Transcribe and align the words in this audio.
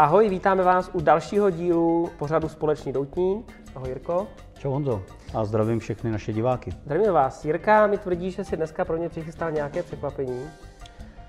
Ahoj, 0.00 0.28
vítáme 0.28 0.62
vás 0.62 0.90
u 0.92 1.00
dalšího 1.00 1.50
dílu 1.50 2.10
pořadu 2.18 2.48
Společný 2.48 2.92
doutník. 2.92 3.52
Ahoj 3.74 3.88
Jirko. 3.88 4.26
Čau 4.58 4.70
Honzo 4.70 5.02
a 5.34 5.44
zdravím 5.44 5.78
všechny 5.78 6.10
naše 6.10 6.32
diváky. 6.32 6.70
Zdravím 6.84 7.12
vás. 7.12 7.44
Jirka 7.44 7.86
mi 7.86 7.98
tvrdí, 7.98 8.30
že 8.30 8.44
si 8.44 8.56
dneska 8.56 8.84
pro 8.84 8.96
ně 8.96 9.08
přichystal 9.08 9.50
nějaké 9.50 9.82
překvapení, 9.82 10.40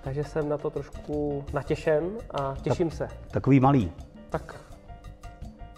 takže 0.02 0.24
jsem 0.24 0.50
na 0.50 0.58
to 0.58 0.70
trošku 0.70 1.44
natěšen 1.54 2.04
a 2.34 2.56
těším 2.62 2.90
tak, 2.90 2.98
se. 2.98 3.08
Takový 3.32 3.60
malý. 3.60 3.92
Tak. 4.30 4.56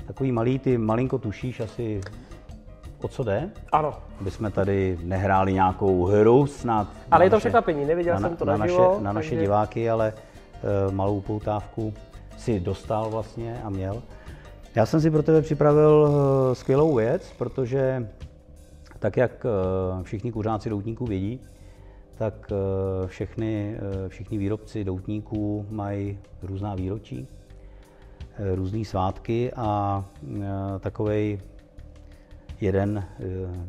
Takový 0.08 0.32
malý, 0.32 0.60
ty 0.60 0.78
malinko 0.78 1.18
tušíš 1.18 1.60
asi 1.60 2.02
o 3.02 3.08
co 3.08 3.24
jde? 3.24 3.50
Ano. 3.72 3.94
Aby 4.20 4.32
jsme 4.32 4.52
tady 4.52 4.98
nehráli 5.04 5.54
nějakou 5.54 6.06
hru 6.06 6.48
snad. 6.48 6.88
Ale 7.12 7.26
je 7.26 7.30
to 7.30 7.36
naše, 7.36 7.42
překvapení, 7.42 7.86
neviděl 7.86 8.14
na, 8.14 8.20
jsem 8.20 8.38
to 8.38 8.46
na, 8.46 8.52
na, 8.52 8.58
naše, 8.58 8.72
živo, 8.72 8.98
na 9.02 9.14
naše 9.14 9.30
takže... 9.30 9.42
diváky, 9.42 9.90
ale 9.90 10.14
uh, 10.88 10.94
malou 10.94 11.22
poutávku 11.22 11.94
si 12.44 12.60
dostal 12.60 13.10
vlastně 13.10 13.62
a 13.64 13.70
měl. 13.70 14.04
Já 14.76 14.86
jsem 14.86 15.02
si 15.02 15.12
pro 15.12 15.24
tebe 15.24 15.42
připravil 15.42 15.92
uh, 15.92 16.54
skvělou 16.54 16.96
věc, 16.96 17.34
protože 17.38 18.10
tak, 19.00 19.18
jak 19.18 19.46
uh, 19.46 20.04
všichni 20.04 20.32
kuřáci 20.32 20.70
doutníků 20.70 21.06
vědí, 21.06 21.40
tak 22.16 22.52
uh, 22.52 23.08
všechny, 23.08 23.78
všichni 24.08 24.38
výrobci 24.38 24.84
doutníků 24.84 25.66
mají 25.70 26.20
různá 26.42 26.76
výročí, 26.76 27.28
různé 28.56 28.86
svátky 28.86 29.52
a 29.56 30.06
takovej 30.80 31.40
jeden 32.62 33.04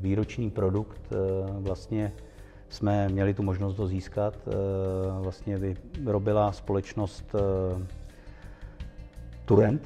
výroční 0.00 0.50
produkt 0.50 1.00
vlastně 1.58 2.12
jsme 2.68 3.08
měli 3.08 3.34
tu 3.34 3.42
možnost 3.42 3.74
to 3.74 3.86
získat. 3.86 4.34
Vlastně 5.20 5.58
vyrobila 6.00 6.52
společnost 6.52 7.34
Turent, 9.44 9.82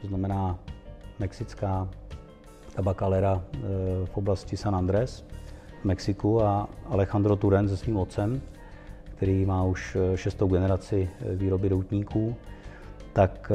to 0.00 0.06
znamená 0.06 0.58
mexická 1.18 1.88
tabakalera 2.74 3.42
eh, 3.42 3.58
v 4.06 4.16
oblasti 4.16 4.56
San 4.56 4.76
Andres 4.76 5.24
v 5.82 5.84
Mexiku 5.84 6.42
a 6.42 6.68
Alejandro 6.86 7.36
Turent 7.36 7.68
se 7.68 7.76
svým 7.76 7.96
otcem, 7.96 8.40
který 9.04 9.46
má 9.46 9.64
už 9.64 9.96
eh, 9.96 10.16
šestou 10.16 10.48
generaci 10.48 11.08
eh, 11.20 11.36
výroby 11.36 11.68
doutníků, 11.68 12.36
tak 13.12 13.52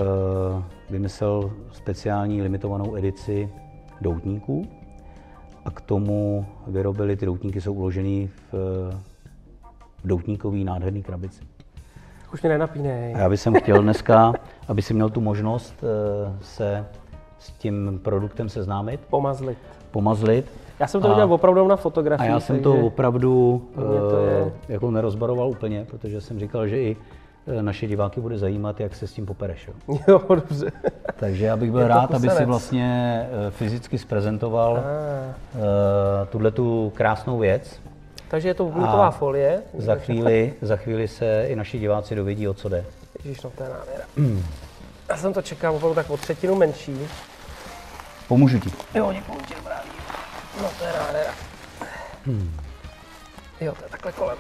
vymyslel 0.90 1.52
speciální 1.72 2.42
limitovanou 2.42 2.98
edici 2.98 3.50
doutníků 4.02 4.68
a 5.66 5.72
k 5.72 5.82
tomu 5.82 6.46
vyrobili, 6.68 7.16
ty 7.16 7.26
doutníky 7.26 7.62
jsou 7.62 7.74
uložený 7.74 8.28
v, 8.28 8.54
v 10.04 10.08
doutníkový 10.08 10.64
nádherný 10.64 11.04
krabici. 11.04 11.42
Už 12.34 12.42
mě 12.42 12.50
nenapínej. 12.50 13.16
A 13.16 13.18
já 13.18 13.30
bych 13.30 13.42
chtěl 13.60 13.82
dneska, 13.82 14.34
aby 14.68 14.82
si 14.82 14.94
měl 14.94 15.10
tu 15.10 15.22
možnost 15.22 15.84
eh, 15.84 16.34
se 16.42 16.86
s 17.40 17.52
tím 17.52 18.00
produktem 18.04 18.50
seznámit. 18.50 19.00
Pomazlit. 19.10 19.58
Pomazlit. 19.92 20.52
Já 20.80 20.88
jsem 20.88 21.02
to 21.02 21.10
viděl 21.10 21.34
opravdu 21.34 21.68
na 21.68 21.76
fotografii. 21.76 22.30
A 22.30 22.34
já 22.34 22.40
jsem 22.40 22.60
to 22.60 22.74
opravdu 22.74 23.62
to 24.10 24.18
je... 24.18 24.54
Eh, 24.70 24.74
jako 24.74 24.92
nerozbaroval 24.92 25.50
úplně, 25.50 25.86
protože 25.90 26.22
jsem 26.22 26.40
říkal, 26.40 26.68
že 26.68 26.82
i 26.82 26.98
eh, 27.48 27.64
naše 27.64 27.88
diváky 27.88 28.22
bude 28.22 28.38
zajímat, 28.38 28.80
jak 28.80 28.96
se 28.96 29.08
s 29.08 29.14
tím 29.14 29.26
popereš. 29.26 29.68
Jo, 29.88 29.98
jo 30.08 30.22
dobře. 30.30 30.72
Takže 31.20 31.46
já 31.46 31.58
bych 31.58 31.72
byl 31.72 31.88
rád, 31.88 32.14
aby 32.14 32.30
si 32.30 32.46
vlastně 32.46 33.26
fyzicky 33.50 33.98
zprezentoval 33.98 34.78
ah. 34.78 36.26
tuhle 36.30 36.52
tu 36.52 36.92
krásnou 36.96 37.38
věc. 37.38 37.82
Takže 38.32 38.48
je 38.48 38.54
to 38.54 38.64
bublíková 38.64 39.12
folie. 39.12 39.64
Za 39.78 39.96
chvíli, 39.96 40.54
za 40.62 40.76
chvíli 40.76 41.08
se 41.08 41.46
i 41.48 41.56
naši 41.56 41.80
diváci 41.80 42.16
dovědí, 42.16 42.48
o 42.48 42.54
co 42.54 42.70
jde. 42.70 42.86
Ježíš, 43.24 43.42
no 43.44 43.50
to 43.50 43.64
je 43.64 43.70
nádhera. 43.70 44.06
Mm. 44.16 44.46
Já 45.10 45.18
jsem 45.18 45.34
to 45.34 45.42
čekal 45.42 45.76
opravdu 45.76 45.96
tak 45.96 46.10
o 46.10 46.18
třetinu 46.18 46.56
menší. 46.56 47.08
Pomůžu 48.28 48.60
ti. 48.60 48.72
Jo, 48.96 49.14
děkuji 49.14 49.38
dobrá 49.56 49.82
No 50.62 50.70
to 50.80 50.86
je 50.86 50.94
nádhera. 50.94 51.32
Hmm. 52.26 52.60
Jo, 53.62 53.76
to 53.76 53.84
je 53.84 53.90
takhle 53.90 54.12
kolem. 54.12 54.38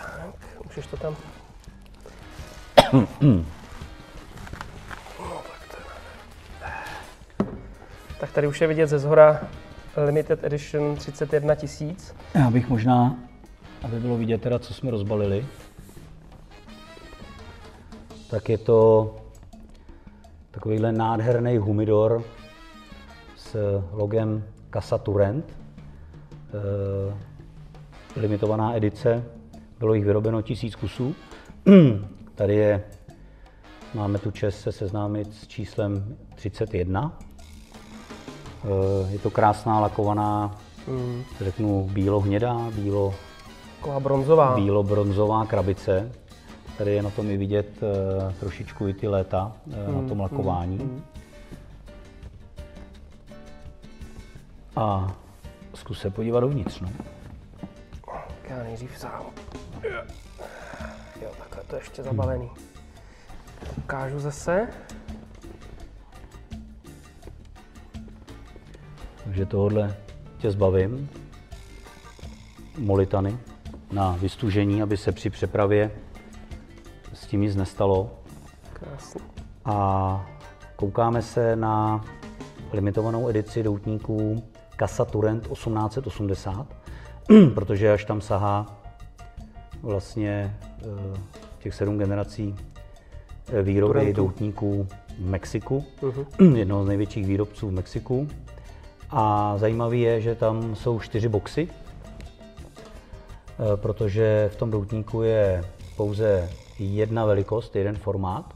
Tak, 0.00 0.64
můžeš 0.64 0.86
to 0.86 0.96
tam... 0.96 1.16
no, 5.20 5.42
tak 5.42 5.68
to 5.70 5.76
je 5.76 7.46
Tak 8.20 8.32
tady 8.32 8.46
už 8.46 8.60
je 8.60 8.66
vidět 8.66 8.86
ze 8.86 8.98
zhora 8.98 9.40
Limited 9.96 10.44
Edition 10.44 10.96
31 10.96 11.54
tisíc. 11.54 12.14
Já 12.34 12.50
bych 12.50 12.68
možná, 12.68 13.18
aby 13.82 14.00
bylo 14.00 14.16
vidět 14.16 14.42
teda, 14.42 14.58
co 14.58 14.74
jsme 14.74 14.90
rozbalili, 14.90 15.46
tak 18.30 18.48
je 18.48 18.58
to 18.58 19.10
takovýhle 20.50 20.92
nádherný 20.92 21.56
humidor 21.56 22.22
s 23.36 23.80
logem 23.92 24.44
Casa 24.72 24.98
Turent. 24.98 25.44
E, 25.44 25.54
limitovaná 28.20 28.76
edice, 28.76 29.24
bylo 29.78 29.94
jich 29.94 30.04
vyrobeno 30.04 30.42
tisíc 30.42 30.74
kusů. 30.74 31.14
Tady 32.34 32.54
je, 32.54 32.84
máme 33.94 34.18
tu 34.18 34.30
čest 34.30 34.60
se 34.60 34.72
seznámit 34.72 35.34
s 35.34 35.46
číslem 35.46 36.16
31. 36.34 37.18
Eh, 38.64 39.12
je 39.12 39.18
to 39.18 39.30
krásná 39.30 39.80
lakovaná, 39.80 40.56
mm. 40.86 41.24
řeknu 41.40 41.88
bílo-hnědá, 41.92 42.70
bílo, 42.74 43.14
bronzová. 43.98 44.56
bílo-bronzová 44.56 45.46
krabice. 45.46 46.12
Tady 46.78 46.94
je 46.94 47.02
na 47.02 47.10
tom 47.10 47.30
i 47.30 47.36
vidět 47.36 47.68
uh, 47.82 48.32
trošičku 48.32 48.88
i 48.88 48.94
ty 48.94 49.08
léta 49.08 49.52
uh, 49.66 49.94
mm, 49.94 50.02
na 50.02 50.08
tom 50.08 50.20
lakování. 50.20 50.76
Mm, 50.76 50.84
mm. 50.84 51.02
A 54.76 55.14
zkus 55.74 56.00
se 56.00 56.10
podívat 56.10 56.40
dovnitř. 56.40 56.80
No. 56.80 56.88
Já 58.48 58.62
nejdřív 58.62 58.98
sám. 58.98 59.22
Jo, 61.22 61.30
takhle 61.38 61.62
to 61.66 61.76
ještě 61.76 62.02
zabavený. 62.02 62.50
Ukážu 63.78 64.18
zase. 64.18 64.68
Takže 69.34 69.46
tohle 69.46 69.96
tě 70.38 70.50
zbavím. 70.50 71.08
Molitany 72.78 73.38
na 73.92 74.16
vystužení, 74.20 74.82
aby 74.82 74.96
se 74.96 75.12
při 75.12 75.30
přepravě 75.30 75.90
s 77.12 77.26
tím 77.26 77.40
nic 77.40 77.56
nestalo. 77.56 78.10
Krásně. 78.72 79.20
A 79.64 80.26
koukáme 80.76 81.22
se 81.22 81.56
na 81.56 82.04
limitovanou 82.72 83.28
edici 83.28 83.62
doutníků 83.62 84.42
Casa 84.78 85.04
Turent 85.04 85.48
1880, 85.48 86.66
protože 87.54 87.92
až 87.92 88.04
tam 88.04 88.20
sahá 88.20 88.82
vlastně 89.82 90.56
eh, 90.80 91.20
těch 91.58 91.74
sedm 91.74 91.98
generací 91.98 92.54
eh, 93.52 93.62
výroby 93.62 93.92
Turentu. 93.92 94.22
doutníků 94.22 94.86
v 95.18 95.26
Mexiku, 95.26 95.84
uh-huh. 96.00 96.54
jednoho 96.56 96.84
z 96.84 96.88
největších 96.88 97.26
výrobců 97.26 97.68
v 97.68 97.72
Mexiku. 97.72 98.28
A 99.10 99.54
zajímavé 99.58 99.96
je, 99.96 100.20
že 100.20 100.34
tam 100.34 100.76
jsou 100.76 101.00
čtyři 101.00 101.28
boxy, 101.28 101.68
eh, 101.68 103.76
protože 103.76 104.50
v 104.52 104.56
tom 104.56 104.70
doutníku 104.70 105.22
je 105.22 105.64
pouze 105.96 106.50
jedna 106.78 107.24
velikost, 107.24 107.76
jeden 107.76 107.96
formát. 107.96 108.54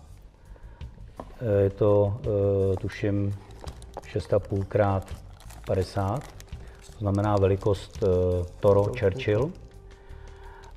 Eh, 1.40 1.62
je 1.62 1.70
to, 1.70 2.20
eh, 2.22 2.76
tuším, 2.76 3.34
6,5 4.06 5.02
x 5.02 5.14
50, 5.66 6.22
to 6.92 6.98
znamená 6.98 7.36
velikost 7.36 8.04
Toro 8.60 8.84
Churchill. 8.84 9.50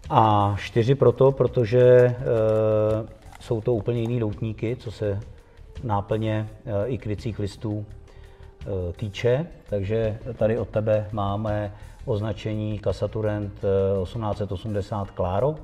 A 0.09 0.55
čtyři 0.59 0.95
proto, 0.95 1.31
protože 1.31 2.15
jsou 3.39 3.61
to 3.61 3.73
úplně 3.73 4.01
jiný 4.01 4.19
doutníky, 4.19 4.75
co 4.75 4.91
se 4.91 5.19
náplně 5.83 6.49
i 6.85 6.97
krycích 6.97 7.39
listů 7.39 7.85
týče, 8.95 9.47
takže 9.69 10.17
tady 10.37 10.57
od 10.57 10.69
tebe 10.69 11.07
máme 11.11 11.71
označení 12.05 12.79
Casaturent 12.83 13.53
1880 14.03 15.07
eh, 15.07 15.11
Claro, 15.15 15.55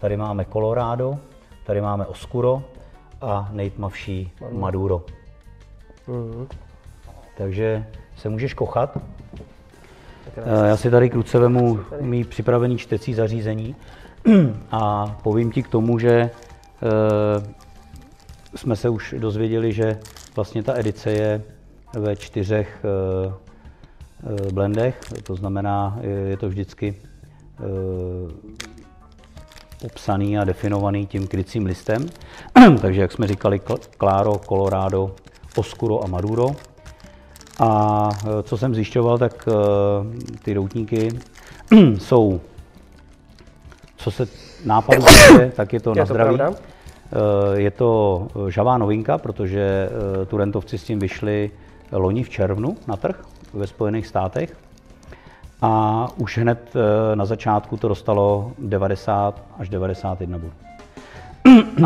tady 0.00 0.16
máme 0.16 0.44
Colorado, 0.44 1.18
tady 1.66 1.80
máme 1.80 2.06
Oscuro 2.06 2.62
a 3.20 3.48
nejtmavší 3.52 4.32
Maduro. 4.50 5.04
Mm-hmm. 6.08 6.46
Takže 7.36 7.86
se 8.16 8.28
můžeš 8.28 8.54
kochat. 8.54 8.98
Eh, 10.36 10.68
já 10.68 10.76
si 10.76 10.90
tady 10.90 11.10
kruce 11.10 11.38
vemu 11.38 11.80
mý 12.00 12.24
připravený 12.24 12.78
čtecí 12.78 13.14
zařízení 13.14 13.76
a 14.70 15.06
povím 15.22 15.52
ti 15.52 15.62
k 15.62 15.68
tomu, 15.68 15.98
že 15.98 16.30
jsme 18.54 18.76
se 18.76 18.88
už 18.88 19.14
dozvěděli, 19.18 19.72
že 19.72 19.98
vlastně 20.36 20.62
ta 20.62 20.78
edice 20.78 21.10
je 21.10 21.42
ve 21.94 22.16
čtyřech 22.16 22.84
eh, 22.84 23.32
eh, 24.48 24.52
blendech, 24.52 25.00
to 25.22 25.34
znamená, 25.34 25.98
je 26.28 26.36
to 26.36 26.48
vždycky 26.48 26.94
eh, 26.96 27.62
popsaný 29.82 30.38
a 30.38 30.44
definovaný 30.44 31.06
tím 31.06 31.26
krycím 31.26 31.66
listem. 31.66 32.06
Takže 32.80 33.00
jak 33.00 33.12
jsme 33.12 33.26
říkali, 33.26 33.60
Claro, 33.98 34.38
Colorado, 34.48 35.14
Oscuro 35.56 36.04
a 36.04 36.06
Maduro. 36.06 36.46
A 37.60 38.08
co 38.42 38.56
jsem 38.56 38.74
zjišťoval, 38.74 39.18
tak 39.18 39.48
ty 40.42 40.54
doutníky 40.54 41.08
jsou, 41.98 42.40
co 43.96 44.10
se 44.10 44.28
nápadu 44.64 45.02
týče, 45.02 45.52
tak 45.56 45.72
je 45.72 45.80
to 45.80 45.90
je 45.90 45.96
na 45.96 46.04
zdraví. 46.04 46.38
To 46.38 46.54
je 47.54 47.70
to 47.70 48.28
žavá 48.48 48.78
novinka, 48.78 49.18
protože 49.18 49.88
Turentovci 50.26 50.78
s 50.78 50.84
tím 50.84 50.98
vyšli 50.98 51.50
loni 51.92 52.22
v 52.22 52.28
červnu 52.28 52.76
na 52.86 52.96
trh 52.96 53.24
ve 53.54 53.66
Spojených 53.66 54.06
státech. 54.06 54.56
A 55.62 56.08
už 56.16 56.38
hned 56.38 56.72
eh, 56.74 57.16
na 57.16 57.24
začátku 57.24 57.76
to 57.76 57.88
dostalo 57.88 58.52
90 58.58 59.42
až 59.58 59.68
91 59.68 60.38
bodů. 60.38 60.52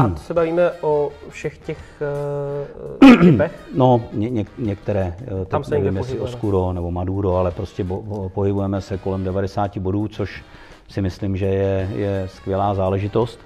A 0.00 0.08
to 0.08 0.16
se 0.16 0.34
bavíme 0.34 0.70
o 0.80 1.10
všech 1.28 1.58
těch 1.58 2.02
uh, 3.02 3.20
typech? 3.20 3.52
No, 3.74 4.00
ně, 4.12 4.30
ně, 4.30 4.44
některé, 4.58 5.14
Tam 5.48 5.64
se 5.64 5.74
nevím, 5.74 5.96
jestli 5.96 6.20
Oscuro 6.20 6.72
nebo 6.72 6.90
Maduro, 6.90 7.36
ale 7.36 7.50
prostě 7.50 7.84
bo, 7.84 8.30
pohybujeme 8.34 8.80
se 8.80 8.98
kolem 8.98 9.24
90 9.24 9.78
bodů, 9.78 10.08
což 10.08 10.44
si 10.88 11.02
myslím, 11.02 11.36
že 11.36 11.46
je, 11.46 11.88
je 11.94 12.28
skvělá 12.28 12.74
záležitost. 12.74 13.40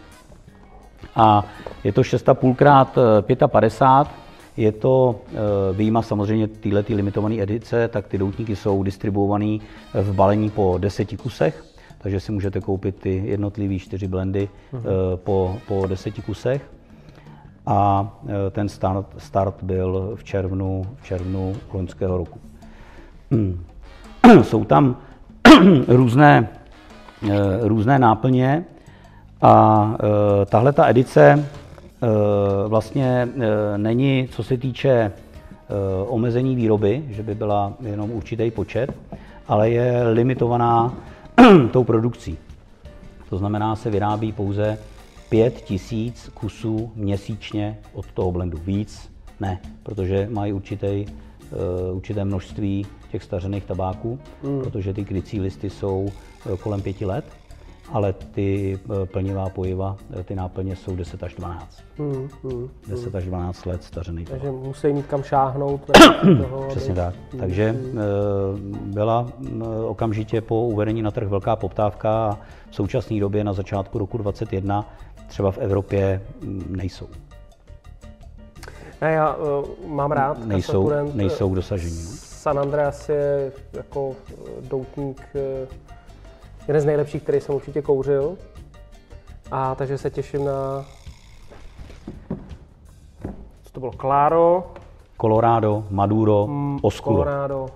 A 1.16 1.44
je 1.84 1.92
to 1.92 2.00
6,5 2.00 2.54
krát 2.54 2.98
55, 3.46 4.29
je 4.60 4.72
to 4.72 5.20
eh, 5.26 5.36
výjima 5.72 6.02
samozřejmě 6.02 6.48
této 6.48 6.94
limitované 6.94 7.42
edice, 7.42 7.88
tak 7.88 8.06
ty 8.06 8.18
doutníky 8.18 8.56
jsou 8.56 8.82
distribuované 8.82 9.58
v 9.94 10.12
balení 10.14 10.50
po 10.50 10.78
deseti 10.78 11.16
kusech, 11.16 11.64
takže 11.98 12.20
si 12.20 12.32
můžete 12.32 12.60
koupit 12.60 12.96
ty 12.96 13.22
jednotlivé 13.26 13.78
čtyři 13.78 14.08
blendy 14.08 14.48
uh-huh. 14.72 15.16
po, 15.16 15.56
po 15.68 15.86
deseti 15.86 16.22
kusech. 16.22 16.70
A 17.66 18.10
eh, 18.26 18.50
ten 18.50 18.68
start, 18.68 19.06
start 19.18 19.62
byl 19.62 20.12
v 20.14 20.24
červnu, 20.24 20.86
v 20.96 21.04
červnu 21.04 21.56
loňského 21.72 22.16
roku. 22.16 22.38
Jsou 24.42 24.64
tam 24.64 24.96
různé, 25.88 26.48
různé 27.60 27.98
náplně 27.98 28.64
a 29.42 29.96
tahle 30.46 30.72
ta 30.72 30.88
edice 30.88 31.44
Eh, 31.54 31.59
vlastně 32.68 33.28
eh, 33.40 33.78
není, 33.78 34.28
co 34.30 34.42
se 34.42 34.56
týče 34.56 34.90
eh, 34.90 35.12
omezení 36.08 36.56
výroby, 36.56 37.04
že 37.08 37.22
by 37.22 37.34
byla 37.34 37.72
jenom 37.80 38.10
určitý 38.10 38.50
počet, 38.50 38.94
ale 39.48 39.70
je 39.70 40.02
limitovaná 40.02 40.94
tou 41.72 41.84
produkcí. 41.84 42.38
To 43.28 43.38
znamená, 43.38 43.76
se 43.76 43.90
vyrábí 43.90 44.32
pouze 44.32 44.78
5 45.28 45.54
tisíc 45.54 46.30
kusů 46.34 46.92
měsíčně 46.94 47.78
od 47.92 48.06
toho 48.12 48.32
blendu. 48.32 48.58
Víc 48.64 49.10
ne, 49.40 49.60
protože 49.82 50.28
mají 50.30 50.52
určitý, 50.52 51.06
určité 51.92 52.24
množství 52.24 52.86
těch 53.10 53.22
stařených 53.22 53.64
tabáků, 53.64 54.18
mm. 54.42 54.60
protože 54.60 54.94
ty 54.94 55.04
krycí 55.04 55.40
listy 55.40 55.70
jsou 55.70 56.08
kolem 56.60 56.82
pěti 56.82 57.04
let 57.04 57.24
ale 57.92 58.12
ty 58.12 58.78
eh, 58.84 59.06
plnivá 59.06 59.48
pojiva, 59.48 59.96
eh, 60.20 60.24
ty 60.24 60.34
náplně 60.34 60.76
jsou 60.76 60.96
10 60.96 61.22
až 61.22 61.34
12. 61.34 61.82
Hmm, 61.98 62.28
hmm, 62.42 62.68
10 62.88 63.06
hmm. 63.06 63.16
až 63.16 63.24
12 63.24 63.66
let 63.66 63.84
stařený. 63.84 64.24
Takže 64.24 64.50
musí 64.50 64.92
mít 64.92 65.06
kam 65.06 65.22
šáhnout. 65.22 65.80
toho, 66.42 66.68
Přesně 66.68 66.94
tak. 66.94 67.14
Hmm, 67.30 67.40
Takže 67.40 67.70
hmm. 67.70 68.92
byla 68.94 69.26
okamžitě 69.86 70.40
po 70.40 70.66
uvedení 70.66 71.02
na 71.02 71.10
trh 71.10 71.28
velká 71.28 71.56
poptávka 71.56 72.26
a 72.28 72.38
v 72.70 72.74
současné 72.74 73.20
době 73.20 73.44
na 73.44 73.52
začátku 73.52 73.98
roku 73.98 74.18
2021 74.18 74.86
třeba 75.26 75.50
v 75.50 75.58
Evropě 75.58 76.22
mm, 76.40 76.76
nejsou. 76.76 77.08
Ne, 79.00 79.12
já 79.12 79.34
uh, 79.34 79.64
mám 79.86 80.12
rád 80.12 80.44
nejsou, 80.46 80.92
nejsou 81.14 81.50
k 81.50 81.54
dosažení. 81.54 82.02
No. 82.04 82.10
San 82.16 82.58
Andreas 82.58 83.08
je 83.08 83.52
jako 83.72 84.12
doutník 84.68 85.28
uh, 85.34 85.68
jeden 86.68 86.82
z 86.82 86.84
nejlepších, 86.84 87.22
který 87.22 87.40
jsem 87.40 87.54
určitě 87.54 87.82
kouřil. 87.82 88.36
A 89.50 89.74
takže 89.74 89.98
se 89.98 90.10
těším 90.10 90.44
na... 90.44 90.84
Co 93.62 93.72
to 93.72 93.80
bylo? 93.80 93.92
Claro. 93.92 94.72
Colorado, 95.20 95.84
Maduro, 95.90 96.46
mm, 96.46 96.78
Oscuro. 96.82 97.16
Colorado. 97.16 97.66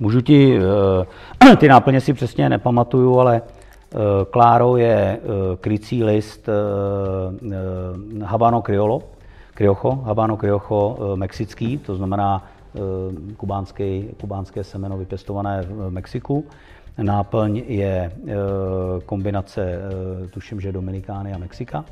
Můžu 0.00 0.20
ti, 0.20 0.58
uh, 0.58 1.56
ty 1.58 1.68
náplně 1.68 2.00
si 2.00 2.12
přesně 2.12 2.48
nepamatuju, 2.48 3.20
ale 3.20 3.42
uh, 3.42 4.00
Claro 4.32 4.76
je 4.76 5.18
uh, 5.22 5.56
krycí 5.56 6.04
list 6.04 6.48
uh, 6.48 7.46
uh, 7.46 8.22
Habano 8.22 8.62
Criollo, 8.62 9.02
Criocho, 9.54 9.90
Habano 9.90 10.36
Criocho 10.36 10.96
uh, 10.98 11.16
mexický, 11.16 11.78
to 11.78 11.94
znamená 11.94 12.44
kubánský, 13.36 14.08
kubánské 14.20 14.64
semeno 14.64 14.98
vypěstované 14.98 15.62
v 15.62 15.90
Mexiku. 15.90 16.44
Náplň 17.02 17.56
je 17.56 18.12
eh, 18.12 18.34
kombinace, 19.06 19.62
eh, 19.62 20.28
tuším, 20.28 20.60
že 20.60 20.72
Dominikány 20.72 21.32
a 21.32 21.38
Mexika. 21.38 21.84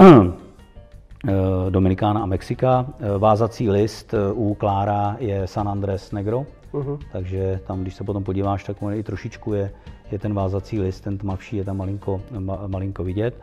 Eh, 0.00 1.70
Dominikána 1.70 2.22
a 2.22 2.26
Mexika. 2.26 2.86
Vázací 3.18 3.70
list 3.70 4.14
u 4.34 4.54
Klára 4.54 5.16
je 5.20 5.46
San 5.46 5.68
Andres 5.68 6.12
Negro, 6.12 6.46
uh-huh. 6.72 6.98
takže 7.12 7.60
tam, 7.66 7.82
když 7.82 7.94
se 7.94 8.04
potom 8.04 8.24
podíváš, 8.24 8.64
tak 8.64 8.82
on 8.82 8.94
i 8.94 9.02
trošičku 9.02 9.52
je, 9.52 9.70
je 10.12 10.18
ten 10.18 10.34
vázací 10.34 10.80
list, 10.80 11.00
ten 11.00 11.18
tmavší 11.18 11.56
je 11.56 11.64
tam 11.64 11.76
malinko, 11.76 12.20
ma, 12.38 12.62
malinko 12.66 13.04
vidět. 13.04 13.34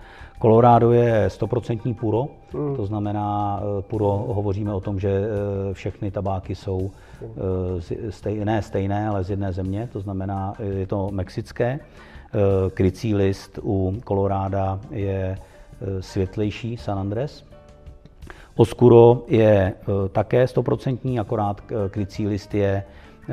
Colorado 0.41 0.91
je 0.91 1.27
100% 1.27 1.95
puro, 1.95 2.27
mm. 2.53 2.75
to 2.75 2.85
znamená, 2.85 3.59
eh, 3.61 3.81
puro 3.81 4.25
hovoříme 4.27 4.73
o 4.73 4.79
tom, 4.79 4.99
že 4.99 5.09
eh, 5.09 5.73
všechny 5.73 6.11
tabáky 6.11 6.55
jsou 6.55 6.91
eh, 7.21 8.11
stejné, 8.11 8.61
stejné, 8.61 9.07
ale 9.07 9.23
z 9.23 9.29
jedné 9.29 9.53
země, 9.53 9.89
to 9.93 9.99
znamená, 9.99 10.53
je 10.59 10.87
to 10.87 11.09
mexické. 11.11 11.79
Krycí 12.73 13.15
list 13.15 13.59
u 13.63 13.93
Koloráda 14.03 14.79
je 14.91 15.37
světlejší 15.99 16.77
San 16.77 16.99
Andres. 16.99 17.45
Oscuro 18.55 19.23
je 19.27 19.73
také 20.11 20.45
100%, 20.45 21.21
akorát 21.21 21.61
krycí 21.89 22.27
list 22.27 22.53
je 22.53 22.83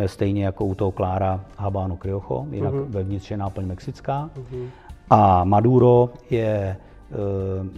stejně 0.06 0.44
jako 0.44 0.64
u 0.64 0.74
toho 0.74 0.90
Klára 0.90 1.44
Habano 1.56 1.96
Criocho, 1.96 2.46
jinak 2.50 2.74
uh-huh. 2.74 2.86
vevnitř 2.88 3.30
je 3.30 3.36
náplň 3.36 3.66
mexická. 3.66 4.30
Uh-huh. 4.36 4.66
A 5.10 5.44
Maduro 5.44 6.10
je 6.30 6.76
Eh, 7.14 7.68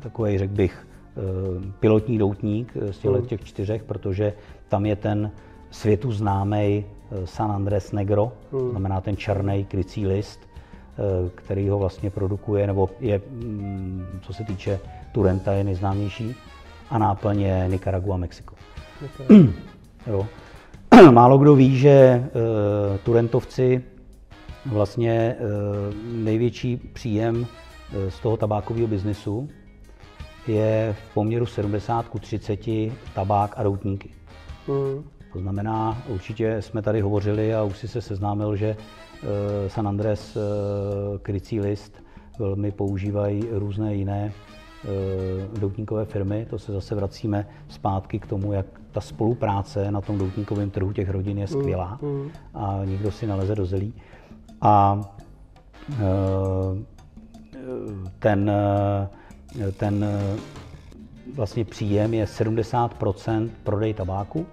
takový, 0.00 0.38
řekl 0.38 0.54
bych, 0.54 0.86
eh, 1.16 1.72
pilotní 1.80 2.18
doutník 2.18 2.72
z 2.90 2.98
těchto 2.98 3.18
hmm. 3.18 3.26
těch 3.26 3.44
čtyřech, 3.44 3.82
protože 3.82 4.32
tam 4.68 4.86
je 4.86 4.96
ten 4.96 5.30
světu 5.70 6.12
známý 6.12 6.84
eh, 6.84 7.26
San 7.26 7.52
Andres 7.52 7.92
Negro, 7.92 8.32
hmm. 8.52 8.70
znamená 8.70 9.00
ten 9.00 9.16
černý 9.16 9.64
krycí 9.64 10.06
list, 10.06 10.40
který 11.34 11.68
ho 11.68 11.78
vlastně 11.78 12.10
produkuje, 12.10 12.66
nebo 12.66 12.90
je, 13.00 13.20
mm, 13.30 14.06
co 14.22 14.32
se 14.32 14.44
týče 14.44 14.80
Turenta, 15.12 15.52
je 15.52 15.64
nejznámější 15.64 16.34
a 16.90 16.98
náplň 16.98 17.40
je 17.40 17.68
Nicaragua, 17.68 18.16
Mexiko. 18.16 18.54
jo. 20.06 20.26
Málo 21.10 21.38
kdo 21.38 21.54
ví, 21.54 21.78
že 21.78 22.24
uh, 22.24 22.96
Turentovci 22.96 23.82
vlastně 24.66 25.36
uh, 25.38 25.94
největší 26.24 26.76
příjem 26.76 27.46
z 28.08 28.20
toho 28.20 28.36
tabákového 28.36 28.86
biznesu 28.86 29.48
je 30.46 30.96
v 30.98 31.14
poměru 31.14 31.46
70 31.46 32.08
k 32.08 32.20
30 32.20 32.60
tabák 33.14 33.54
a 33.56 33.62
doutníky. 33.62 34.10
Mm. 34.68 35.04
To 35.32 35.38
znamená, 35.38 36.02
určitě 36.08 36.62
jsme 36.62 36.82
tady 36.82 37.00
hovořili 37.00 37.54
a 37.54 37.62
už 37.62 37.78
si 37.78 37.88
se 37.88 38.00
seznámil, 38.00 38.56
že 38.56 38.76
eh, 38.76 39.68
San 39.68 39.88
Andres 39.88 40.36
eh, 40.36 40.40
krycí 41.18 41.60
list 41.60 42.02
velmi 42.38 42.72
používají 42.72 43.48
různé 43.50 43.94
jiné 43.94 44.32
eh, 44.32 45.58
doutníkové 45.58 46.04
firmy. 46.04 46.46
To 46.50 46.58
se 46.58 46.72
zase 46.72 46.94
vracíme 46.94 47.48
zpátky 47.68 48.18
k 48.18 48.26
tomu, 48.26 48.52
jak 48.52 48.66
ta 48.92 49.00
spolupráce 49.00 49.90
na 49.90 50.00
tom 50.00 50.18
doutníkovém 50.18 50.70
trhu 50.70 50.92
těch 50.92 51.10
rodin 51.10 51.38
je 51.38 51.46
skvělá 51.46 51.98
mm. 52.02 52.30
a 52.54 52.80
nikdo 52.84 53.10
si 53.10 53.26
naleze 53.26 53.54
do 53.54 53.66
zelí. 53.66 53.94
A 54.60 55.00
ten, 58.18 58.50
ten 59.76 60.06
vlastně 61.34 61.64
příjem 61.64 62.14
je 62.14 62.24
70% 62.24 63.50
prodej 63.64 63.94
tabáku. 63.94 64.46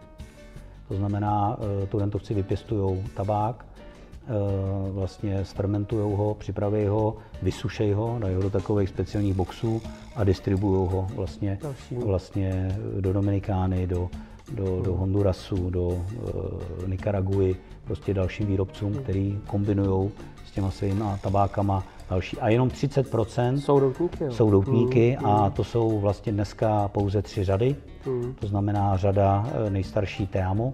To 0.88 0.96
znamená, 0.96 1.58
eh, 1.84 1.88
turentovci 1.88 2.34
vypěstují 2.34 3.04
tabák, 3.14 3.66
eh, 3.66 4.92
vlastně 4.92 5.46
sfermentují 5.46 6.16
ho, 6.18 6.34
připraví 6.34 6.86
ho, 6.86 7.18
vysušejí 7.42 7.94
ho, 7.94 8.18
dají 8.20 8.36
ho 8.36 8.42
do 8.42 8.50
takových 8.50 8.90
speciálních 8.90 9.34
boxů 9.34 9.82
a 10.16 10.24
distribuují 10.24 10.90
ho 10.92 11.08
vlastně, 11.16 11.60
vlastně 12.06 12.78
do 13.00 13.14
Dominikány, 13.14 13.88
do, 13.88 14.10
do, 14.52 14.82
do 14.82 14.94
Hondurasu, 14.94 15.70
do 15.70 15.88
uh, 15.88 16.02
Nicaraguy, 16.88 17.56
prostě 17.84 18.14
dalším 18.14 18.48
výrobcům, 18.48 18.94
který 18.94 19.40
kombinují 19.48 20.10
s 20.46 20.52
těma 20.52 20.72
svýma 20.72 21.18
tabákama 21.24 21.84
další. 22.10 22.38
A 22.38 22.50
jenom 22.50 22.68
30% 22.70 23.58
Jsou 23.60 23.80
doutníky, 23.80 24.24
jo? 24.24 24.32
jsou 24.32 24.52
doutníky 24.52 25.18
a 25.18 25.50
to 25.50 25.64
jsou 25.64 26.00
vlastně 26.00 26.32
dneska 26.32 26.88
pouze 26.88 27.22
tři 27.22 27.44
řady. 27.44 27.76
To 28.40 28.48
znamená 28.48 28.98
řada 28.98 29.50
eh, 29.68 29.70
nejstarší 29.70 30.28
Teamo, 30.28 30.74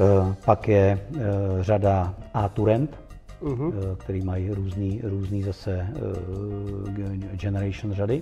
Eh, 0.00 0.34
pak 0.44 0.68
je 0.68 1.00
eh, 1.16 1.20
řada 1.60 2.14
A 2.34 2.48
Turent, 2.48 2.96
Mhm. 3.42 3.72
eh, 3.72 3.96
který 3.96 4.22
mají 4.22 4.50
různý, 4.50 5.00
různý 5.04 5.42
zase 5.42 5.72
eh, 5.72 7.36
generation 7.36 7.92
řady. 7.94 8.20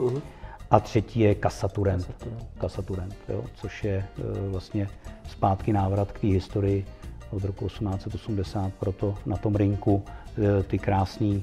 A 0.71 0.81
třetí 0.81 1.21
je 1.21 1.37
Casa 1.43 1.69
Turent, 1.69 2.25
Casa 2.61 2.83
Turent 2.83 3.17
jo, 3.29 3.45
což 3.55 3.85
je 3.85 4.05
eh, 4.19 4.23
vlastně 4.49 4.89
zpátky 5.29 5.73
návrat 5.73 6.13
k 6.13 6.21
té 6.21 6.27
historii 6.27 6.87
od 7.31 7.45
roku 7.45 7.67
1880, 7.67 8.73
proto 8.75 9.15
na 9.27 9.37
tom 9.37 9.57
rinku 9.57 10.03
eh, 10.07 10.63
ty 10.63 10.79
krásné 10.79 11.41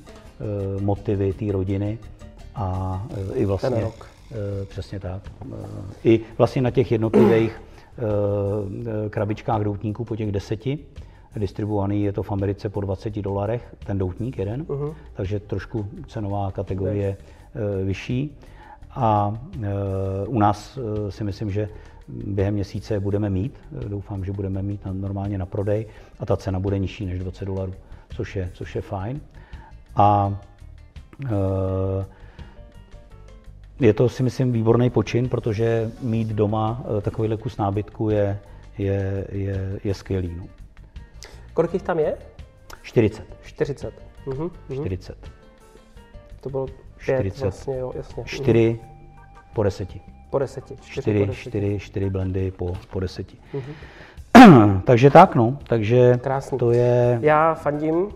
motivy 0.82 1.34
té 1.34 1.51
rodiny 1.51 1.98
a 2.55 3.08
i 3.34 3.46
vlastně 3.46 3.70
Ten 3.70 3.79
rok. 3.79 4.10
Přesně 4.67 5.00
tak. 5.00 5.32
I 6.03 6.20
vlastně 6.38 6.62
na 6.62 6.72
těch 6.72 6.91
jednotlivých 6.91 7.62
krabičkách 9.10 9.62
doutníků 9.62 10.05
po 10.05 10.15
těch 10.15 10.32
deseti 10.32 10.79
distribuovaný 11.39 12.03
je 12.03 12.13
to 12.13 12.24
v 12.24 12.32
Americe 12.32 12.70
po 12.70 12.82
20 12.82 13.22
dolarech, 13.22 13.75
ten 13.86 13.98
doutník 13.98 14.38
jeden, 14.38 14.65
takže 15.13 15.39
trošku 15.39 15.88
cenová 16.08 16.51
kategorie 16.51 17.17
eh, 17.17 17.84
vyšší. 17.86 18.38
A 18.96 19.34
eh, 19.64 19.68
u 20.28 20.40
nás 20.40 20.78
eh, 20.78 21.12
si 21.12 21.24
myslím, 21.24 21.52
že 21.52 21.70
během 22.08 22.54
měsíce 22.54 23.00
budeme 23.00 23.30
mít, 23.30 23.60
Eh, 23.86 23.90
doufám, 23.90 24.25
že 24.25 24.32
budeme 24.32 24.62
mít 24.62 24.82
normálně 24.92 25.38
na 25.38 25.46
prodej 25.46 25.86
a 26.20 26.25
ta 26.25 26.38
cena 26.38 26.60
bude 26.60 26.80
nižší 26.80 27.06
než 27.06 27.20
20 27.20 27.46
dolarů, 27.46 27.74
což 28.10 28.36
je, 28.36 28.52
což 28.54 28.75
je 28.75 28.82
fajn. 28.82 29.22
A 29.96 30.40
je 33.80 33.94
to 33.94 34.10
si 34.10 34.24
myslím 34.24 34.52
výborný 34.52 34.90
počin, 34.90 35.30
protože 35.30 35.92
mít 36.02 36.28
doma 36.28 36.84
takovýhle 37.02 37.38
kus 37.38 37.58
nábytku 37.58 38.10
je, 38.10 38.40
je, 38.78 39.28
je, 39.32 39.80
je 39.84 39.94
skvělý. 39.94 40.36
No. 40.38 40.46
Kolik 41.54 41.74
jich 41.74 41.84
tam 41.84 42.00
je? 42.00 42.18
40. 42.82 43.25
40. 43.44 43.94
Mhm. 44.25 44.50
mhm. 44.70 44.78
40. 44.78 45.32
To 46.42 46.50
bylo 46.50 46.68
pět 47.06 47.20
40. 47.20 47.44
vlastně, 47.44 47.78
jo, 47.78 47.92
jasně. 47.96 48.16
Mhm. 48.22 48.26
4 48.26 48.80
po 49.54 49.64
10. 49.64 49.90
Po 50.30 50.40
deseti. 50.40 50.76
Čtyři, 50.82 51.02
4, 51.02 51.20
po 51.20 51.26
deseti. 51.26 51.50
4, 51.50 51.80
4 51.80 52.10
blendy 52.10 52.52
po, 52.52 52.74
po 52.92 53.00
10. 53.00 53.28
Mhm. 53.54 54.82
Takže 54.86 55.10
tak, 55.12 55.36
no. 55.36 55.58
Takže 55.68 56.18
Krásný. 56.24 56.58
to 56.58 56.72
je... 56.72 57.20
Já 57.22 57.54
fandím 57.54 57.96
uh, 57.96 58.12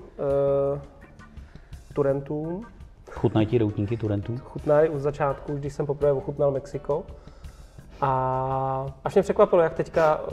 Turentům. 1.93 2.65
Chutnají 3.11 3.47
ti 3.47 3.59
doutníky 3.59 3.97
Turentů? 3.97 4.37
Chutnali 4.37 4.89
už 4.89 5.01
začátku, 5.01 5.55
když 5.55 5.73
jsem 5.73 5.85
poprvé 5.85 6.11
ochutnal 6.11 6.51
Mexiko. 6.51 7.03
A 8.01 8.85
až 9.05 9.13
mě 9.13 9.23
překvapilo, 9.23 9.61
jak 9.61 9.73
teďka 9.73 10.21
uh, 10.21 10.27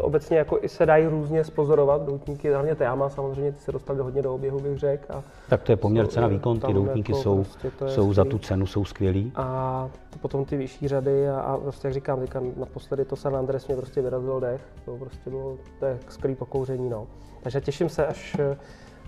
obecně 0.00 0.38
jako 0.38 0.58
i 0.62 0.68
se 0.68 0.86
dají 0.86 1.06
různě 1.06 1.44
spozorovat 1.44 2.02
doutníky, 2.02 2.52
hlavně 2.52 2.74
Teama 2.74 3.10
samozřejmě, 3.10 3.52
ty 3.52 3.58
se 3.58 3.72
dostali 3.72 4.00
hodně 4.00 4.22
do 4.22 4.34
oběhu, 4.34 4.60
bych 4.60 4.78
řekl. 4.78 5.12
A, 5.12 5.22
Tak 5.48 5.62
to 5.62 5.72
je 5.72 5.76
poměr 5.76 6.06
cena 6.06 6.26
výkon, 6.26 6.60
ty 6.60 6.72
doutníky 6.72 7.12
jako 7.12 7.22
jsou, 7.22 7.34
prostě 7.34 7.70
jsou 7.88 8.12
za 8.12 8.24
tu 8.24 8.38
cenu, 8.38 8.66
jsou 8.66 8.84
skvělý. 8.84 9.32
a 9.34 9.88
to 10.10 10.18
potom 10.18 10.44
ty 10.44 10.56
vyšší 10.56 10.88
řady 10.88 11.28
a, 11.28 11.40
a 11.40 11.56
prostě 11.56 11.88
jak 11.88 11.94
říkám, 11.94 12.20
teďka 12.20 12.40
naposledy 12.56 13.04
to 13.04 13.16
San 13.16 13.36
Andres 13.36 13.66
mě 13.66 13.76
prostě 13.76 14.02
vyrazil 14.02 14.40
dech, 14.40 14.60
to 14.84 14.96
prostě 14.96 15.30
bylo, 15.30 15.56
to 15.78 15.86
je 15.86 15.98
skvělý 16.08 16.34
pokouření, 16.34 16.90
no. 16.90 17.06
Takže 17.42 17.60
těším 17.60 17.88
se, 17.88 18.06
až 18.06 18.36
eh, 18.38 18.56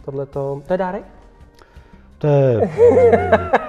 tohleto, 0.05 0.63
to 0.67 0.75
je 0.75 0.79
dárek? 0.79 1.22
To 2.23 2.29
je, 2.29 2.71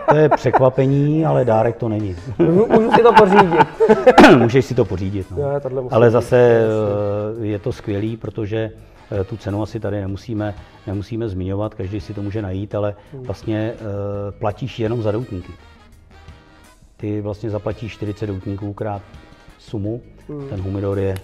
to 0.09 0.15
je 0.15 0.29
překvapení, 0.29 1.25
ale 1.25 1.45
dárek 1.45 1.75
to 1.77 1.89
není. 1.89 2.15
Můžu, 2.39 2.91
si 2.95 3.01
to 3.03 3.13
pořídit. 3.13 3.67
Můžeš 4.37 4.65
si 4.65 4.75
to 4.75 4.85
pořídit. 4.85 5.27
No. 5.31 5.37
Musím 5.81 5.87
Ale 5.91 6.11
zase 6.11 6.37
eh, 6.37 7.45
je 7.45 7.59
to 7.59 7.71
skvělý, 7.71 8.17
protože 8.17 8.71
eh, 9.11 9.23
tu 9.23 9.37
cenu 9.37 9.63
asi 9.63 9.79
tady 9.79 10.01
nemusíme, 10.01 10.53
nemusíme 10.87 11.29
zmiňovat, 11.29 11.73
každý 11.73 12.01
si 12.01 12.13
to 12.13 12.21
může 12.21 12.41
najít, 12.41 12.75
ale 12.75 12.95
Hmm. 13.13 13.23
vlastně 13.23 13.73
eh, 13.75 14.31
platíš 14.31 14.79
jenom 14.79 15.01
za 15.01 15.11
doutníky. 15.11 15.51
Ty 16.97 17.21
vlastně 17.21 17.49
zaplatíš 17.49 17.93
40 17.93 18.27
doutníků 18.27 18.73
krát 18.73 19.01
sumu, 19.59 20.01
Hmm. 20.29 20.49
ten 20.49 20.61
humidor 20.61 20.99
je 20.99 21.15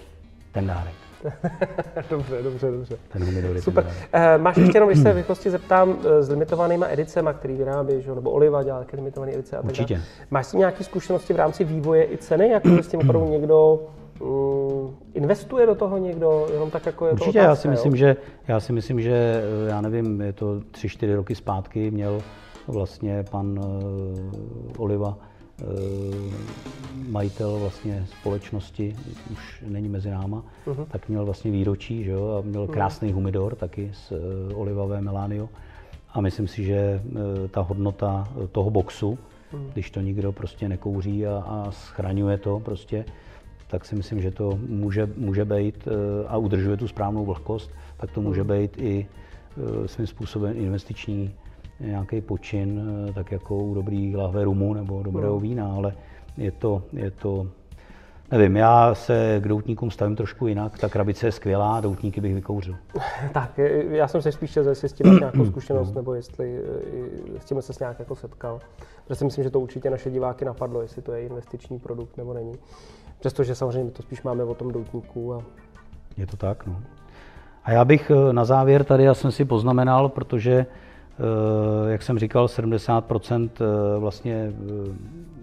ten 0.52 0.66
dárek. 0.66 0.94
dobře, 2.10 2.42
dobře, 2.42 2.70
dobře. 2.70 2.96
Ten 3.08 3.60
Super. 3.60 3.86
Eh, 4.12 4.38
máš 4.38 4.56
ještě 4.56 4.76
jenom, 4.76 4.90
když 4.90 5.02
se 5.02 5.12
v 5.12 5.16
rychlosti 5.16 5.50
zeptám, 5.50 5.98
eh, 6.04 6.22
s 6.22 6.28
limitovanýma 6.28 6.86
edicema, 6.90 7.32
který 7.32 7.56
vyrábíš, 7.56 8.06
jo, 8.06 8.14
nebo 8.14 8.30
Oliva 8.30 8.62
dělá 8.62 8.78
taky 8.78 8.96
limitované 8.96 9.32
edice 9.32 9.56
a 9.56 9.62
tak 9.62 9.70
Určitě. 9.70 9.94
dále. 9.94 10.06
Máš 10.30 10.46
si 10.46 10.56
nějaké 10.56 10.84
zkušenosti 10.84 11.32
v 11.32 11.36
rámci 11.36 11.64
vývoje 11.64 12.12
i 12.12 12.16
ceny, 12.16 12.48
jako 12.48 12.68
s 12.82 12.88
tím 12.88 13.00
opravdu 13.00 13.28
někdo 13.28 13.82
mm, 14.20 14.96
investuje 15.14 15.66
do 15.66 15.74
toho 15.74 15.98
někdo, 15.98 16.46
jenom 16.52 16.70
tak 16.70 16.86
jako 16.86 17.06
je 17.06 17.12
Určitě, 17.12 17.32
to 17.32 17.38
já 17.38 17.44
otázka, 17.44 17.62
si, 17.62 17.68
jo? 17.68 17.70
myslím, 17.70 17.96
že, 17.96 18.16
já 18.48 18.60
si 18.60 18.72
myslím, 18.72 19.00
že 19.00 19.42
eh, 19.66 19.70
já 19.70 19.80
nevím, 19.80 20.20
je 20.20 20.32
to 20.32 20.60
tři, 20.70 20.88
čtyři 20.88 21.14
roky 21.14 21.34
zpátky, 21.34 21.90
měl 21.90 22.20
vlastně 22.66 23.24
pan 23.30 23.58
uh, 23.58 23.64
Oliva, 24.78 25.08
uh, 25.08 25.14
majitel 27.08 27.58
vlastně 27.58 28.06
společnosti, 28.20 28.96
už 29.32 29.64
není 29.66 29.88
mezi 29.88 30.10
náma, 30.10 30.44
uh-huh. 30.66 30.86
tak 30.90 31.08
měl 31.08 31.24
vlastně 31.24 31.50
výročí, 31.50 32.04
že 32.04 32.10
jo, 32.10 32.36
a 32.38 32.46
měl 32.46 32.66
krásný 32.66 33.12
humidor 33.12 33.54
taky 33.54 33.90
z 33.94 34.12
uh, 34.12 34.18
Olivavé 34.60 35.00
Melanio. 35.00 35.48
A 36.12 36.20
myslím 36.20 36.48
si, 36.48 36.64
že 36.64 37.02
uh, 37.04 37.20
ta 37.48 37.60
hodnota 37.60 38.28
eh, 38.30 38.46
toho 38.46 38.70
boxu, 38.70 39.18
když 39.72 39.90
to 39.90 40.00
nikdo 40.00 40.32
prostě 40.32 40.68
nekouří 40.68 41.26
a, 41.26 41.44
a 41.46 41.70
schraňuje 41.70 42.38
to 42.38 42.60
prostě, 42.60 43.04
tak 43.66 43.84
si 43.84 43.96
myslím, 43.96 44.20
že 44.20 44.30
to 44.30 44.58
může, 44.66 45.08
může 45.16 45.44
být 45.44 45.88
eh, 45.88 46.26
a 46.28 46.36
udržuje 46.36 46.76
tu 46.76 46.88
správnou 46.88 47.24
vlhkost, 47.24 47.70
tak 47.96 48.10
to 48.10 48.20
může 48.20 48.44
být 48.44 48.78
i 48.78 49.06
eh, 49.06 49.88
svým 49.88 50.06
způsobem 50.06 50.56
investiční 50.56 51.34
nějaký 51.80 52.20
počin, 52.20 52.80
eh, 53.08 53.12
tak 53.12 53.32
jako 53.32 53.56
u 53.56 53.74
dobrý 53.74 54.16
lahve 54.16 54.44
rumu 54.44 54.74
nebo 54.74 55.02
dobrého 55.02 55.40
vína, 55.40 55.72
ale 55.74 55.94
je 56.36 56.50
to, 56.50 56.82
je 56.92 57.10
to 57.10 57.46
Nevím, 58.32 58.56
já 58.56 58.94
se 58.94 59.40
k 59.40 59.48
doutníkům 59.48 59.90
stavím 59.90 60.16
trošku 60.16 60.46
jinak. 60.46 60.78
Ta 60.78 60.88
krabice 60.88 61.26
je 61.26 61.32
skvělá, 61.32 61.80
doutníky 61.80 62.20
bych 62.20 62.34
vykouřil. 62.34 62.76
Tak, 63.32 63.60
já 63.90 64.08
jsem 64.08 64.22
se 64.22 64.32
spíš 64.32 64.50
chtěl, 64.50 64.68
jestli 64.68 64.88
s 64.88 64.92
tím 64.92 65.06
máš 65.06 65.20
nějakou 65.20 65.44
zkušenost, 65.50 65.94
nebo 65.94 66.14
jestli 66.14 66.58
eh, 67.36 67.40
s 67.40 67.44
tím 67.44 67.62
se 67.62 67.72
nějak 67.80 67.98
jako 67.98 68.14
setkal. 68.14 68.60
Protože 69.04 69.14
si 69.14 69.24
myslím, 69.24 69.44
že 69.44 69.50
to 69.50 69.60
určitě 69.60 69.90
naše 69.90 70.10
diváky 70.10 70.44
napadlo, 70.44 70.82
jestli 70.82 71.02
to 71.02 71.12
je 71.12 71.22
investiční 71.22 71.78
produkt 71.78 72.16
nebo 72.16 72.34
není. 72.34 72.54
Přestože 73.20 73.54
samozřejmě 73.54 73.90
to 73.90 74.02
spíš 74.02 74.22
máme 74.22 74.44
o 74.44 74.54
tom 74.54 74.72
doutníku 74.72 75.34
a 75.34 75.42
Je 76.16 76.26
to 76.26 76.36
tak, 76.36 76.66
no. 76.66 76.76
A 77.64 77.72
já 77.72 77.84
bych 77.84 78.10
eh, 78.10 78.32
na 78.32 78.44
závěr 78.44 78.84
tady, 78.84 79.04
já 79.04 79.14
jsem 79.14 79.32
si 79.32 79.44
poznamenal, 79.44 80.08
protože, 80.08 80.66
jak 81.88 82.02
jsem 82.02 82.18
říkal, 82.18 82.46
70% 82.46 83.50
eh, 83.60 83.98
vlastně 83.98 84.52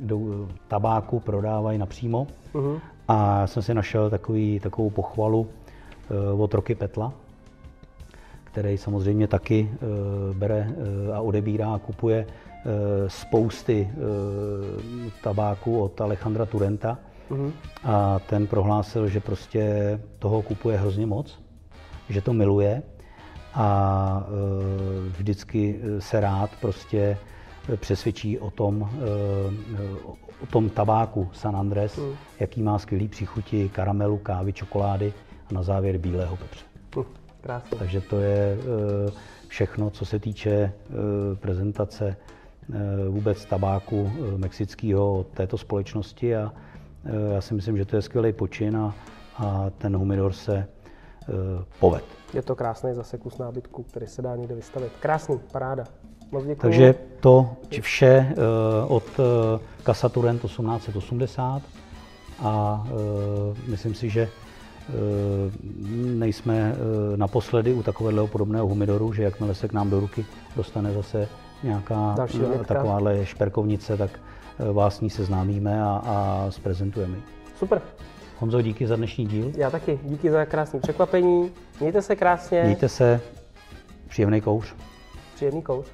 eh, 0.10 0.54
tabáku 0.68 1.20
prodávají 1.20 1.78
napřímo. 1.78 2.28
Mhm. 2.54 2.80
A 3.08 3.40
já 3.40 3.48
jsem 3.48 3.64
si 3.64 3.74
našel 3.74 4.10
takový, 4.10 4.60
takovou 4.60 4.90
pochvalu 4.90 5.48
eh, 5.48 6.34
od 6.34 6.54
Roky 6.54 6.76
Petla, 6.76 7.14
který 8.44 8.78
samozřejmě 8.78 9.28
taky 9.28 9.72
eh, 9.74 9.78
bere 10.34 10.68
eh, 10.70 11.14
a 11.14 11.22
odebírá 11.22 11.74
a 11.74 11.80
kupuje 11.80 12.26
eh, 12.28 12.70
spousty 13.08 13.90
eh, 13.92 15.12
tabáku 15.24 15.82
od 15.82 16.02
Alejandra 16.02 16.46
Turenta. 16.46 16.98
Mhm. 17.30 17.52
A 17.84 18.20
ten 18.20 18.48
prohlásil, 18.48 19.08
že 19.08 19.20
prostě 19.20 20.00
toho 20.20 20.42
kupuje 20.42 20.78
hrozně 20.78 21.06
moc, 21.06 21.40
že 22.10 22.22
to 22.22 22.34
miluje 22.34 22.84
a 23.54 24.24
eh, 24.24 25.10
vždycky 25.18 25.80
se 26.00 26.20
rád 26.20 26.50
prostě 26.62 27.18
přesvědčí 27.76 28.40
o 28.40 28.52
tom, 28.52 28.90
eh, 28.94 29.88
o 30.44 30.46
tom 30.46 30.70
tabáku 30.70 31.30
San 31.34 31.56
Andres, 31.56 32.00
jaký 32.40 32.64
má 32.64 32.80
skvělý 32.80 33.08
příchuti 33.08 33.70
karamelu, 33.70 34.18
kávy, 34.18 34.54
čokolády 34.54 35.14
a 35.50 35.54
na 35.54 35.64
závěr 35.64 35.98
bílého 35.98 36.38
pepře. 36.38 36.66
Hm, 36.98 37.04
krásně. 37.42 37.78
Takže 37.78 38.02
to 38.02 38.20
je 38.20 38.58
eh, 38.58 39.12
všechno, 39.48 39.90
co 39.90 40.06
se 40.06 40.20
týče 40.20 40.74
prezentace 41.36 42.16
vůbec 43.10 43.46
tabáku 43.46 44.12
mexického 44.38 45.20
od 45.20 45.28
této 45.28 45.58
společnosti 45.58 46.36
a 46.36 46.54
já 47.34 47.42
si 47.42 47.54
myslím, 47.54 47.78
že 47.78 47.86
to 47.86 47.96
je 47.96 48.02
skvělý 48.02 48.34
počin 48.34 48.78
a, 48.78 48.96
a 49.38 49.70
ten 49.78 49.98
humidor 49.98 50.34
se 50.34 50.68
poved. 51.80 52.04
Je 52.34 52.42
to 52.42 52.56
krásný 52.56 52.94
zase 52.94 53.18
kus 53.18 53.38
nábytku, 53.38 53.84
který 53.84 54.08
se 54.08 54.22
dá 54.22 54.36
někde 54.36 54.56
vystavit. 54.56 54.92
Krásný, 55.00 55.40
paráda. 55.52 55.84
Moc 56.32 56.46
děkuji. 56.46 56.62
Takže 56.62 56.96
to 57.20 57.50
vše 57.82 58.08
eh, 58.32 58.36
od 58.88 59.04
eh, 59.20 59.60
Casa 59.86 60.10
Turent 60.10 60.42
1880 60.42 61.62
a 62.40 62.84
eh, 62.88 62.92
myslím 63.68 63.96
si, 63.96 64.10
že 64.10 64.30
nejsme 65.96 66.76
naposledy 67.16 67.74
u 67.74 67.84
takového 67.84 68.28
podobného 68.28 68.68
humidoru, 68.68 69.14
že 69.14 69.24
jakmile 69.24 69.56
se 69.56 69.68
k 69.68 69.74
nám 69.74 69.90
do 69.90 70.00
ruky 70.00 70.26
dostane 70.56 70.94
zase 70.94 71.28
nějaká 71.64 72.16
takováhle 72.66 73.26
šperkovnice, 73.26 73.98
tak 73.98 74.20
vás 74.74 74.98
s 74.98 75.02
ní 75.02 75.10
seznámíme 75.10 75.84
a, 75.84 76.02
a 76.06 76.46
zprezentujeme. 76.50 77.18
Super. 77.60 77.82
Honzo, 78.40 78.62
díky 78.62 78.88
za 78.88 78.96
dnešní 78.96 79.26
díl. 79.26 79.52
Já 79.58 79.70
taky. 79.70 80.00
Díky 80.04 80.32
za 80.32 80.46
krásné 80.46 80.80
překvapení. 80.80 81.52
Mějte 81.80 82.02
se 82.02 82.16
krásně. 82.16 82.64
Mějte 82.64 82.90
se. 82.90 83.22
Příjemný 84.08 84.42
kouř. 84.42 84.76
Příjemný 85.36 85.62
kouř. 85.62 85.86